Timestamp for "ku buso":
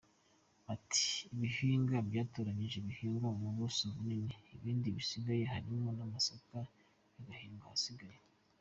3.39-3.83